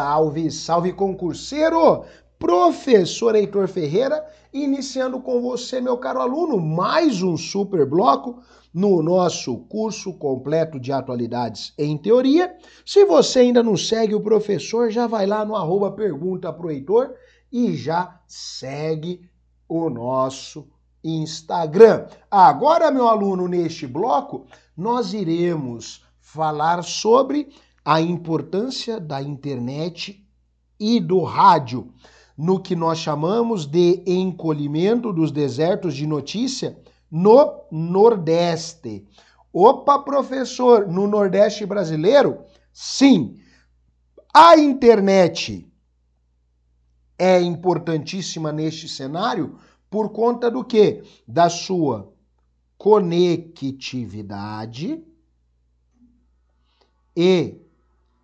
[0.00, 2.06] Salve, salve concurseiro!
[2.38, 8.38] Professor Heitor Ferreira, iniciando com você, meu caro aluno, mais um super bloco
[8.72, 12.56] no nosso curso completo de atualidades em teoria.
[12.82, 17.12] Se você ainda não segue o professor, já vai lá no arroba pergunta pro Heitor
[17.52, 19.20] e já segue
[19.68, 20.66] o nosso
[21.04, 22.06] Instagram.
[22.30, 27.50] Agora, meu aluno, neste bloco, nós iremos falar sobre
[27.84, 30.26] a importância da internet
[30.78, 31.92] e do rádio
[32.36, 36.78] no que nós chamamos de encolhimento dos desertos de notícia
[37.10, 39.06] no Nordeste.
[39.52, 42.44] Opa, professor, no Nordeste brasileiro?
[42.72, 43.36] Sim.
[44.32, 45.68] A internet
[47.18, 49.58] é importantíssima neste cenário
[49.90, 51.02] por conta do que?
[51.26, 52.14] Da sua
[52.78, 55.04] conectividade
[57.14, 57.60] e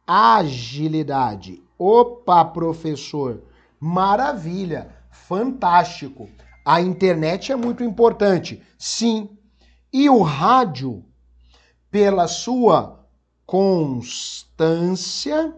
[0.07, 1.63] agilidade.
[1.79, 3.43] Opa, professor,
[3.81, 6.29] maravilha, fantástico.
[6.65, 9.29] A internet é muito importante, sim.
[9.93, 11.05] E o rádio,
[11.91, 13.05] pela sua
[13.45, 15.53] constância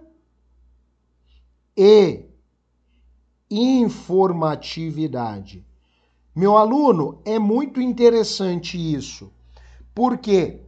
[1.76, 2.24] e
[3.50, 5.62] informatividade.
[6.34, 9.32] Meu aluno, é muito interessante isso,
[9.94, 10.62] porque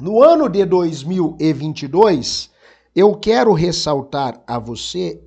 [0.00, 2.50] no ano de 2022,
[2.96, 5.22] eu quero ressaltar a você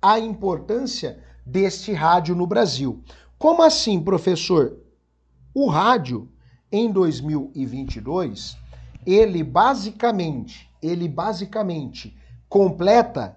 [0.00, 3.02] a importância deste rádio no Brasil.
[3.36, 4.78] Como assim, professor?
[5.52, 6.30] O rádio
[6.70, 8.56] em 2022,
[9.04, 12.16] ele basicamente, ele basicamente
[12.48, 13.36] completa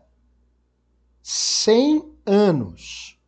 [1.24, 3.20] 100 anos.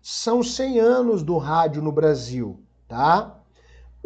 [0.00, 2.58] São 100 anos do rádio no Brasil,
[2.88, 3.38] tá?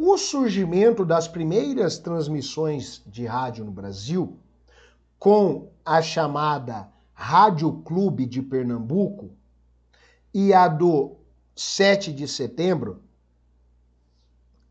[0.01, 4.39] O surgimento das primeiras transmissões de rádio no Brasil,
[5.19, 9.33] com a chamada Rádio Clube de Pernambuco
[10.33, 11.17] e a do
[11.57, 13.03] 7 de setembro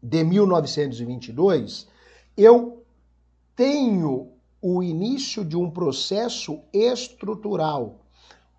[0.02, 1.90] de 1922,
[2.38, 2.85] eu
[3.53, 4.31] tenho
[4.62, 8.00] o início de um processo estrutural.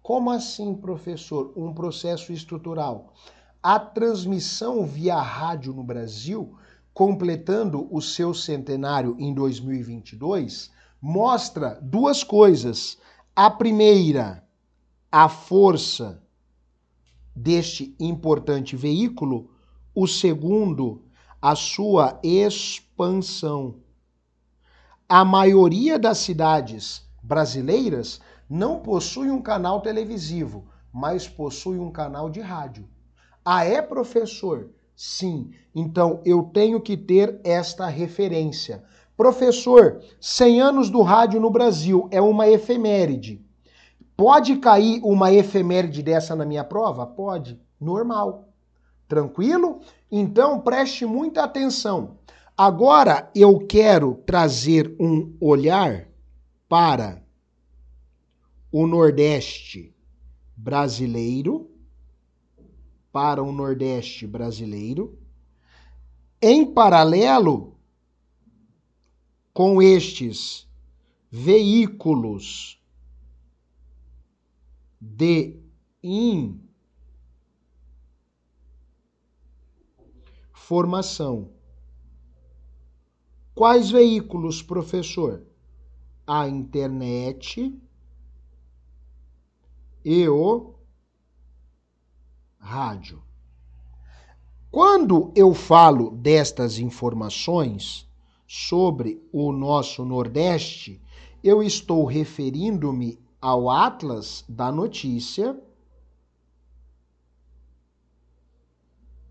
[0.03, 1.51] Como assim, professor?
[1.57, 3.15] Um processo estrutural?
[3.63, 6.57] A transmissão via rádio no Brasil,
[6.95, 10.71] completando o seu centenário em 2022,
[11.01, 12.99] mostra duas coisas.
[13.35, 14.45] A primeira,
[15.11, 16.23] a força
[17.35, 19.51] deste importante veículo,
[19.95, 21.03] o segundo,
[21.41, 23.77] a sua expansão.
[25.09, 32.41] A maioria das cidades brasileiras não possui um canal televisivo, mas possui um canal de
[32.41, 32.89] rádio.
[33.51, 34.69] Ah, é professor?
[34.95, 35.53] Sim.
[35.75, 38.85] Então eu tenho que ter esta referência.
[39.17, 43.43] Professor, 100 anos do rádio no Brasil é uma efeméride.
[44.15, 47.07] Pode cair uma efeméride dessa na minha prova?
[47.07, 47.59] Pode.
[47.81, 48.51] Normal.
[49.09, 49.81] Tranquilo?
[50.13, 52.19] Então preste muita atenção.
[52.55, 56.07] Agora eu quero trazer um olhar
[56.69, 57.23] para
[58.71, 59.97] o Nordeste
[60.55, 61.68] brasileiro
[63.19, 65.19] para o Nordeste brasileiro.
[66.41, 67.77] Em paralelo
[69.53, 70.71] com estes
[71.29, 72.81] veículos
[75.01, 75.59] de
[80.63, 81.51] informação.
[83.53, 85.45] Quais veículos, professor?
[86.25, 87.77] A internet
[90.05, 90.78] e o
[92.69, 93.23] rádio.
[94.71, 98.07] Quando eu falo destas informações
[98.47, 101.01] sobre o nosso Nordeste,
[101.43, 105.59] eu estou referindo-me ao Atlas da Notícia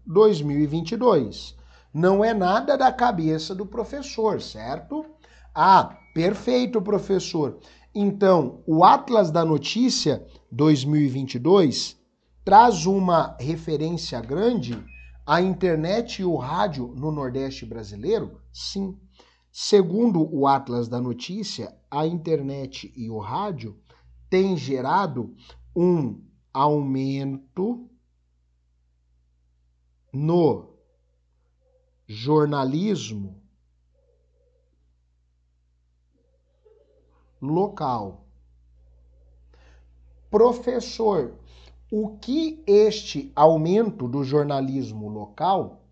[0.04, 1.56] 2022.
[1.94, 5.06] Não é nada da cabeça do professor, certo?
[5.54, 7.60] Ah, perfeito, professor.
[7.94, 11.97] Então, o Atlas da Notícia 2022
[12.48, 14.82] traz uma referência grande
[15.26, 18.42] à internet e o rádio no Nordeste brasileiro?
[18.54, 18.98] Sim.
[19.52, 23.78] Segundo o Atlas da Notícia, a internet e o rádio
[24.30, 25.36] têm gerado
[25.76, 26.24] um
[26.54, 27.90] aumento
[30.14, 30.74] no
[32.08, 33.44] jornalismo
[37.42, 38.26] local.
[40.32, 41.38] Professor,
[41.92, 45.86] o que este aumento do jornalismo local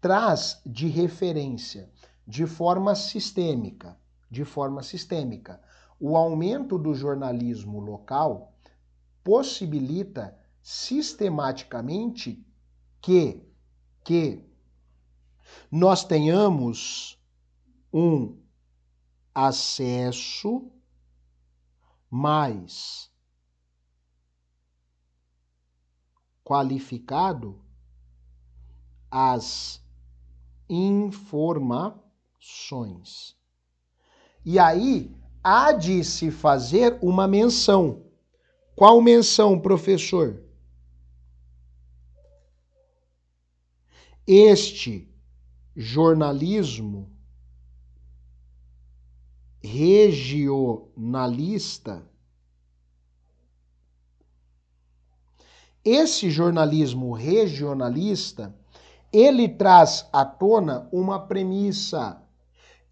[0.00, 1.90] traz de referência
[2.26, 3.98] de forma sistêmica,
[4.30, 5.60] de forma sistêmica.
[6.02, 8.54] o aumento do jornalismo local
[9.22, 12.42] possibilita sistematicamente
[13.02, 13.46] que,
[14.02, 14.42] que
[15.70, 17.20] nós tenhamos
[17.92, 18.38] um
[19.34, 20.70] acesso
[22.10, 23.09] mais
[26.50, 27.62] qualificado
[29.08, 29.80] às
[30.68, 33.36] informações.
[34.44, 38.02] E aí há de se fazer uma menção.
[38.74, 40.42] Qual menção, professor?
[44.26, 45.08] Este
[45.76, 47.08] jornalismo
[49.62, 52.09] regionalista.
[55.84, 58.54] Esse jornalismo regionalista,
[59.12, 62.22] ele traz à tona uma premissa.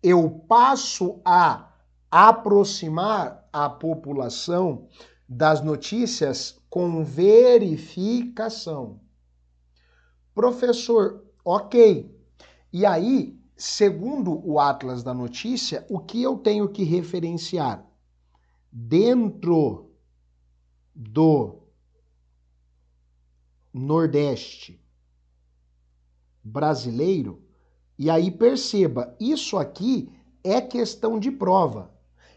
[0.02, 1.68] Eu passo a
[2.10, 4.88] aproximar a população
[5.28, 9.00] das notícias com verificação.
[10.34, 12.10] Professor, ok.
[12.72, 17.84] E aí, segundo o Atlas da Notícia, o que eu tenho que referenciar?
[18.72, 19.90] Dentro
[20.94, 21.57] do
[23.78, 24.80] Nordeste
[26.42, 27.42] brasileiro,
[27.98, 31.92] e aí perceba, isso aqui é questão de prova.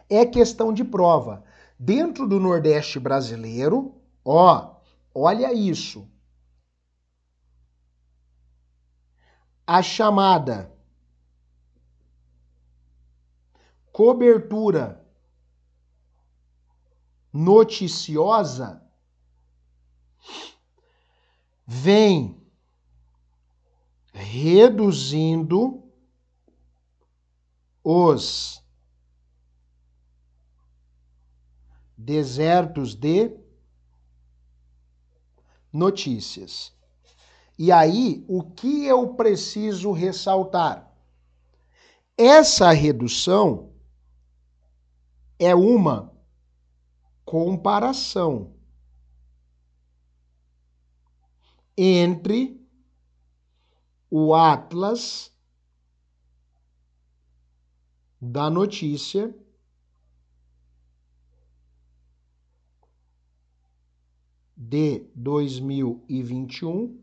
[0.09, 1.43] É questão de prova.
[1.79, 3.95] Dentro do Nordeste brasileiro,
[4.25, 4.75] ó,
[5.13, 6.09] olha isso.
[9.65, 10.71] A chamada
[13.91, 15.05] cobertura
[17.31, 18.81] noticiosa
[21.73, 22.37] vem
[24.11, 25.89] reduzindo
[27.81, 28.61] os
[31.97, 33.39] desertos de
[35.71, 36.73] notícias.
[37.57, 40.93] E aí, o que eu preciso ressaltar?
[42.17, 43.71] Essa redução
[45.39, 46.11] é uma
[47.23, 48.60] comparação
[51.77, 52.59] entre
[54.09, 55.31] o Atlas
[58.19, 59.31] da notícia
[64.55, 66.99] de 2021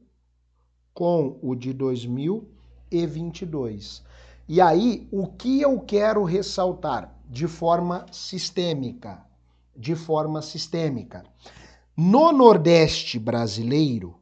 [0.94, 4.02] com o de 2022.
[4.48, 9.24] E aí, o que eu quero ressaltar de forma sistêmica?
[9.76, 11.24] De forma sistêmica.
[11.96, 14.17] No Nordeste brasileiro,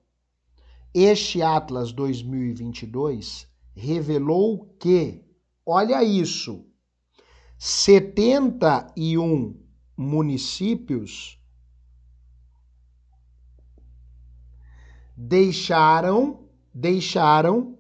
[0.99, 5.23] este Atlas 2022 revelou que,
[5.67, 6.65] olha isso,
[7.59, 9.63] 71
[9.95, 11.39] municípios
[15.15, 17.79] deixaram deixaram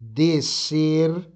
[0.00, 1.30] de ser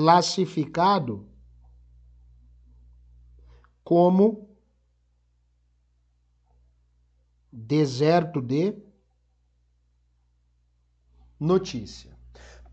[0.00, 1.28] classificado
[3.84, 4.48] como
[7.52, 8.74] deserto de
[11.38, 12.16] notícia.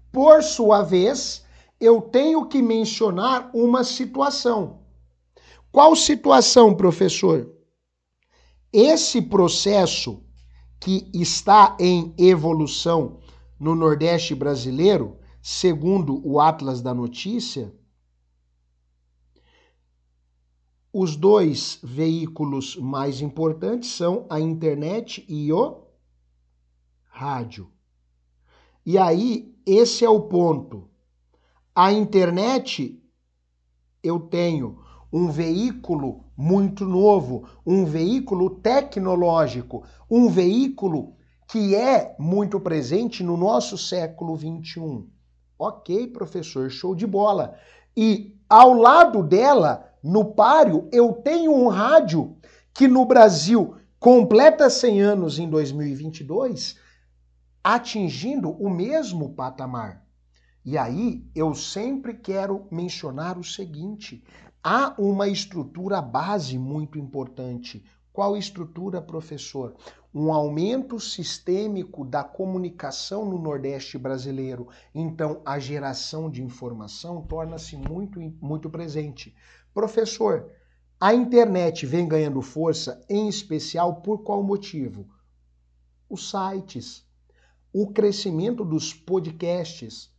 [0.10, 1.46] Por sua vez,
[1.81, 4.86] eu tenho que mencionar uma situação.
[5.69, 7.53] Qual situação, professor?
[8.72, 10.24] Esse processo
[10.79, 13.19] que está em evolução
[13.60, 15.19] no Nordeste brasileiro,
[15.50, 17.74] segundo o Atlas da Notícia,
[20.92, 25.86] os dois veículos mais importantes são a internet e o
[27.06, 27.72] rádio.
[28.86, 30.89] E aí, esse é o ponto.
[31.74, 33.01] A internet,
[34.04, 41.16] eu tenho um veículo muito novo, um veículo tecnológico, um veículo
[41.48, 45.16] que é muito presente no nosso século 21.
[45.59, 47.57] Ok, professor, show de bola.
[47.95, 52.37] E ao lado dela, no páreo, eu tenho um rádio
[52.73, 56.77] que no Brasil completa 100 anos em 2022,
[57.63, 60.05] atingindo o mesmo patamar.
[60.63, 64.23] E aí eu sempre quero mencionar o seguinte:
[64.63, 67.83] há uma estrutura base muito importante.
[68.17, 69.75] Qual estrutura, professor?
[70.12, 74.69] Um aumento sistêmico da comunicação no Nordeste brasileiro.
[74.91, 79.36] Então, a geração de informação torna-se muito, muito presente.
[79.71, 80.50] Professor,
[81.00, 85.07] a internet vem ganhando força, em especial por qual motivo?
[86.09, 87.05] os sites,
[87.71, 90.12] o crescimento dos podcasts.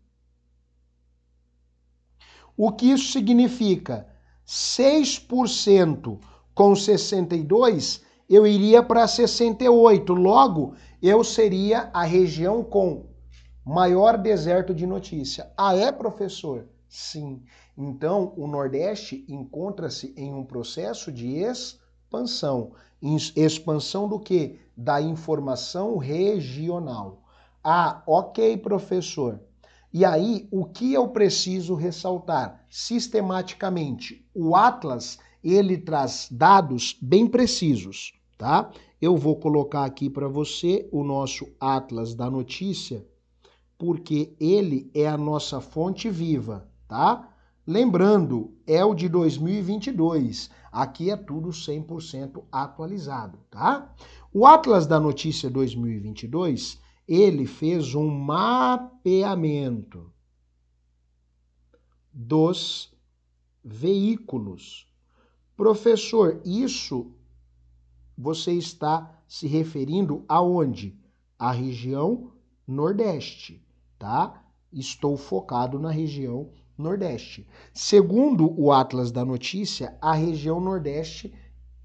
[2.58, 4.08] O que isso significa?
[4.48, 6.20] 6%
[6.56, 10.12] com 62, eu iria para 68.
[10.12, 13.12] Logo, eu seria a região com
[13.64, 15.54] maior deserto de notícia.
[15.56, 16.68] Ah, é, professor?
[16.94, 17.42] Sim.
[17.78, 22.74] Então, o Nordeste encontra-se em um processo de expansão.
[23.34, 24.60] Expansão do que?
[24.76, 27.24] Da informação regional.
[27.64, 29.40] Ah, ok, professor.
[29.94, 32.66] E aí, o que eu preciso ressaltar?
[32.70, 38.70] Sistematicamente, o Atlas, ele traz dados bem precisos, tá?
[39.02, 43.06] Eu vou colocar aqui para você o nosso Atlas da notícia,
[43.78, 47.34] porque ele é a nossa fonte viva, tá?
[47.66, 50.50] Lembrando, é o de 2022.
[50.70, 53.96] Aqui é tudo 100% atualizado, tá?
[54.34, 60.12] O Atlas da Notícia 2022, ele fez um mapeamento
[62.12, 62.94] dos
[63.64, 64.86] veículos.
[65.56, 67.14] Professor, isso
[68.18, 71.00] você está se referindo aonde?
[71.40, 72.34] A região
[72.68, 73.66] Nordeste,
[73.98, 74.44] tá?
[74.74, 76.61] Estou focado na região Nordeste.
[77.74, 81.32] Segundo o Atlas da Notícia, a região Nordeste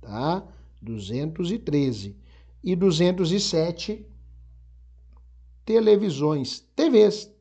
[0.01, 0.47] tá?
[0.81, 2.17] 213
[2.63, 4.05] e 207
[5.65, 7.31] televisões, TVs.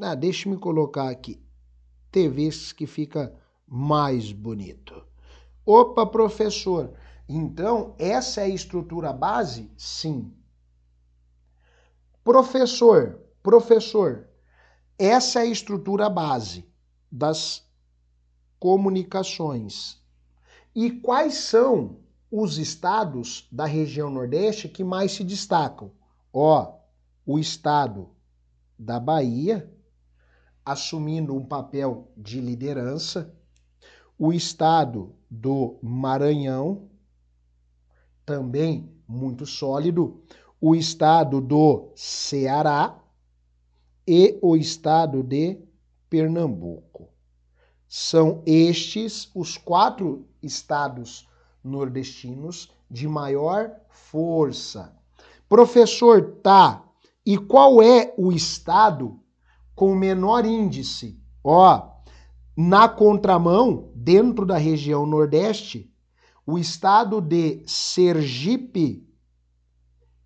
[0.00, 1.40] Ah, deixe-me colocar aqui
[2.10, 3.34] TVs que fica
[3.66, 5.04] mais bonito.
[5.64, 6.92] Opa, professor,
[7.28, 9.70] Então, essa é a estrutura base?
[9.76, 10.34] Sim.
[12.22, 14.28] Professor, professor,
[14.98, 16.71] essa é a estrutura base
[17.12, 17.68] das
[18.58, 20.00] comunicações.
[20.74, 21.98] E quais são
[22.30, 25.92] os estados da região Nordeste que mais se destacam?
[26.32, 26.78] Ó,
[27.26, 28.08] o estado
[28.78, 29.70] da Bahia,
[30.64, 33.34] assumindo um papel de liderança,
[34.18, 36.88] o estado do Maranhão,
[38.24, 40.22] também muito sólido,
[40.60, 42.98] o estado do Ceará
[44.06, 45.60] e o estado de
[46.12, 47.08] Pernambuco.
[47.88, 51.26] São estes os quatro estados
[51.64, 54.94] nordestinos de maior força.
[55.48, 56.84] Professor, tá.
[57.24, 59.18] E qual é o estado
[59.74, 61.18] com menor índice?
[61.42, 61.92] Ó,
[62.54, 65.90] na contramão, dentro da região Nordeste,
[66.44, 69.08] o estado de Sergipe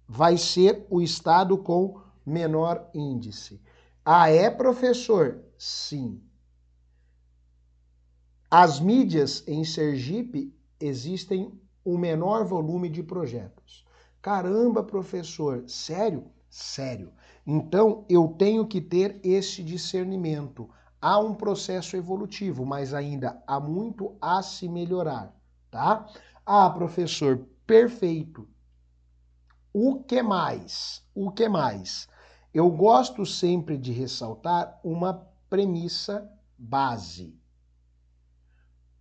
[0.08, 3.62] vai ser o estado com menor índice.
[4.04, 5.45] Ah, é, professor?
[5.58, 6.22] Sim.
[8.50, 11.52] As mídias em Sergipe existem
[11.84, 13.84] um menor volume de projetos.
[14.20, 16.30] Caramba, professor, sério?
[16.48, 17.12] Sério.
[17.46, 20.68] Então eu tenho que ter esse discernimento.
[21.00, 25.34] Há um processo evolutivo, mas ainda há muito a se melhorar,
[25.70, 26.08] tá?
[26.44, 28.48] Ah, professor, perfeito.
[29.72, 31.04] O que mais?
[31.14, 32.08] O que mais?
[32.54, 37.34] Eu gosto sempre de ressaltar uma premissa base.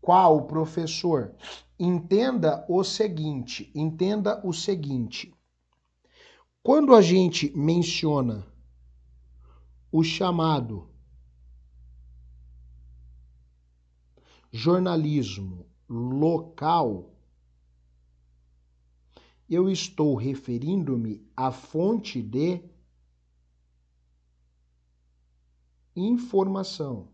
[0.01, 1.33] Qual, professor?
[1.79, 5.33] Entenda o seguinte, entenda o seguinte.
[6.61, 8.45] Quando a gente menciona
[9.91, 10.89] o chamado
[14.51, 17.13] jornalismo local,
[19.49, 22.63] eu estou referindo-me à fonte de
[25.95, 27.07] informação.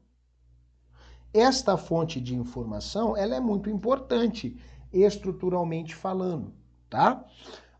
[1.33, 4.59] Esta fonte de informação, ela é muito importante
[4.91, 6.53] estruturalmente falando,
[6.89, 7.25] tá?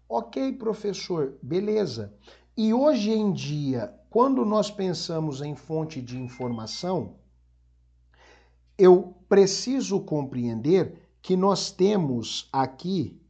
[0.08, 2.14] OK, professor, beleza.
[2.56, 7.16] E hoje em dia, quando nós pensamos em fonte de informação,
[8.78, 13.22] eu preciso compreender que nós temos aqui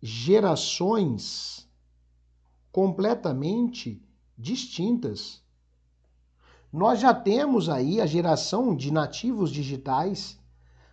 [0.00, 1.67] gerações
[2.78, 4.00] completamente
[4.38, 5.42] distintas.
[6.72, 10.38] Nós já temos aí a geração de nativos digitais,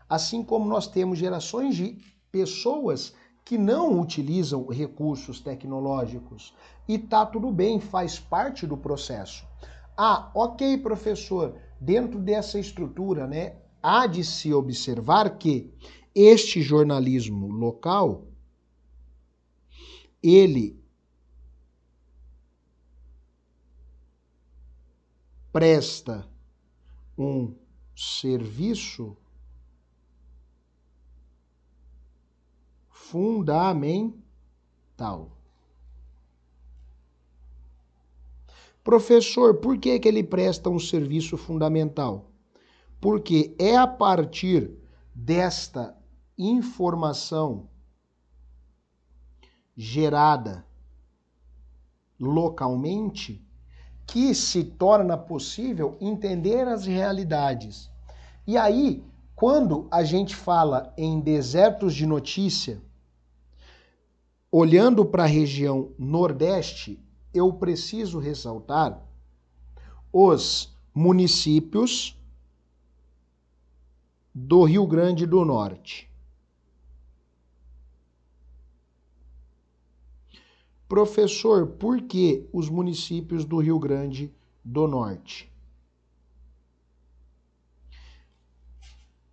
[0.10, 6.56] assim como nós temos gerações de pessoas que não utilizam recursos tecnológicos.
[6.88, 9.46] E tá tudo bem, faz parte do processo.
[9.96, 15.72] Ah, ok, professor, dentro dessa estrutura, né, há de se observar que
[16.16, 18.26] este jornalismo local
[20.24, 20.84] ele
[25.56, 26.28] presta
[27.18, 27.56] um
[27.96, 29.16] serviço
[32.90, 34.22] fundamental.
[38.84, 42.30] Professor, por que, que ele presta um serviço fundamental?
[43.00, 44.78] Porque é a partir
[45.14, 45.98] desta
[46.38, 47.70] informação
[49.74, 50.68] gerada
[52.20, 53.45] localmente
[54.06, 57.90] que se torna possível entender as realidades.
[58.48, 59.04] E aí,
[59.36, 62.82] quando a gente fala em desertos de notícia,
[64.52, 67.00] olhando para a região Nordeste,
[67.34, 69.02] eu preciso ressaltar
[70.14, 72.18] os municípios
[74.34, 76.10] do Rio Grande do Norte.
[80.88, 84.32] Professor, por que os municípios do Rio Grande
[84.64, 85.52] do Norte?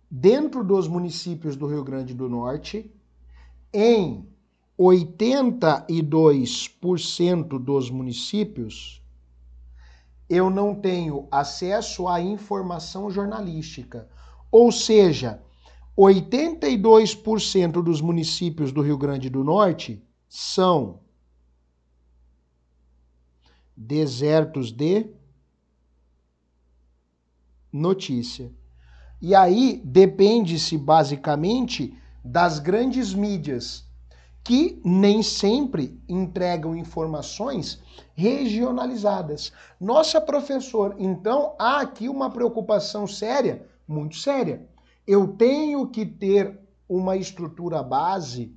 [0.09, 2.91] Dentro dos municípios do Rio Grande do Norte,
[3.71, 4.27] em
[4.79, 9.01] 82% dos municípios,
[10.29, 14.07] eu não tenho acesso à informação jornalística.
[14.51, 15.43] Ou seja,
[15.97, 21.02] 82% dos municípios do Rio Grande do Norte são
[23.75, 25.07] desertos de
[27.71, 28.51] notícia.
[29.21, 33.85] E aí depende-se basicamente das grandes mídias,
[34.43, 37.81] que nem sempre entregam informações
[38.13, 39.53] regionalizadas.
[39.79, 44.67] Nossa, professor, então há aqui uma preocupação séria, muito séria.
[45.07, 48.53] Eu tenho que ter uma estrutura base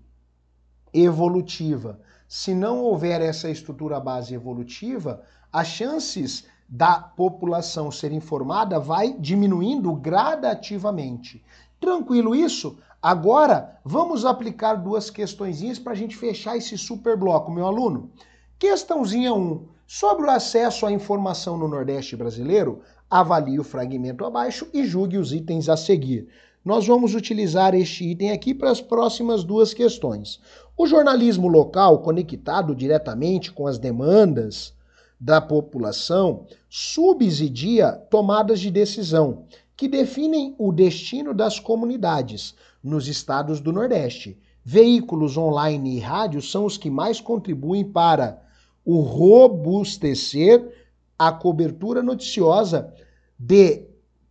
[0.92, 2.00] evolutiva.
[2.28, 9.92] Se não houver essa estrutura base evolutiva, as chances da população ser informada vai diminuindo
[9.94, 11.44] gradativamente.
[11.80, 12.78] Tranquilo isso?
[13.00, 18.10] Agora, vamos aplicar duas questõezinhas para a gente fechar esse super bloco, meu aluno.
[18.58, 19.68] Questãozinha 1.
[19.86, 25.32] Sobre o acesso à informação no Nordeste brasileiro, avalie o fragmento abaixo e julgue os
[25.32, 26.28] itens a seguir.
[26.66, 30.40] Nós vamos utilizar este item aqui para as próximas duas questões.
[30.76, 34.74] O jornalismo local, conectado diretamente com as demandas
[35.18, 39.44] da população, subsidia tomadas de decisão
[39.76, 44.36] que definem o destino das comunidades nos estados do Nordeste.
[44.64, 48.42] Veículos online e rádios são os que mais contribuem para
[48.84, 50.68] o robustecer
[51.16, 52.92] a cobertura noticiosa
[53.38, 53.84] de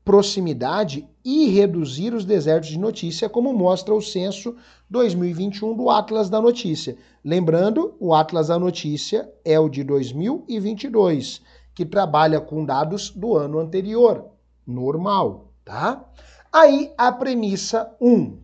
[0.03, 4.55] proximidade e reduzir os desertos de notícia, como mostra o censo
[4.87, 6.95] 2021 do Atlas da Notícia.
[7.23, 11.41] Lembrando, o Atlas da Notícia é o de 2022,
[11.73, 14.27] que trabalha com dados do ano anterior
[14.67, 16.05] normal, tá?
[16.53, 18.07] Aí a premissa 1.
[18.07, 18.37] Um,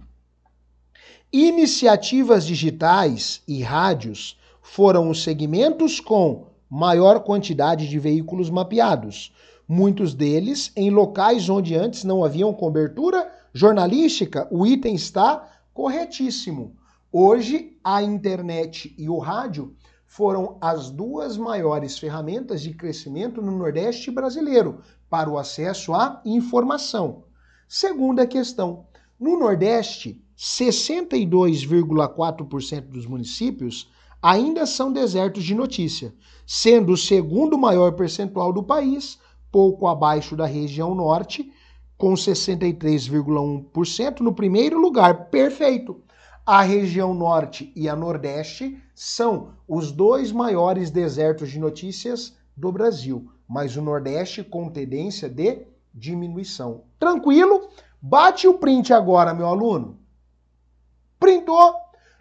[1.31, 9.31] iniciativas digitais e rádios foram os segmentos com maior quantidade de veículos mapeados,
[9.71, 14.45] muitos deles em locais onde antes não haviam cobertura jornalística.
[14.51, 16.75] O item está corretíssimo.
[17.09, 19.73] Hoje, a internet e o rádio
[20.05, 27.23] foram as duas maiores ferramentas de crescimento no Nordeste brasileiro para o acesso à informação.
[27.65, 33.89] Segunda questão: no Nordeste, 62,4% dos municípios
[34.21, 36.13] ainda são desertos de notícia,
[36.45, 39.17] sendo o segundo maior percentual do país,
[39.51, 41.51] pouco abaixo da região norte,
[41.97, 45.29] com 63,1%, no primeiro lugar.
[45.29, 46.01] Perfeito!
[46.45, 53.31] A região norte e a nordeste são os dois maiores desertos de notícias do Brasil,
[53.47, 56.85] mas o nordeste com tendência de diminuição.
[56.97, 57.69] Tranquilo?
[58.01, 59.99] Bate o print agora, meu aluno.
[61.19, 61.75] Printou?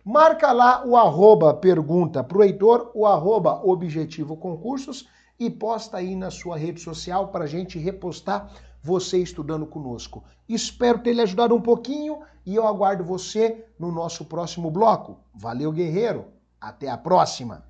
[0.05, 5.09] Marca lá o arroba pergunta pro Heitor, o arroba objetivo concursos
[5.41, 10.23] e posta aí na sua rede social para a gente repostar você estudando conosco.
[10.47, 15.19] Espero ter lhe ajudado um pouquinho e eu aguardo você no nosso próximo bloco.
[15.35, 16.27] Valeu, guerreiro!
[16.61, 17.65] Até a próxima!